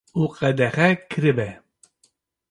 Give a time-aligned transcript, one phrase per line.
[0.19, 1.49] û qedexe kiribe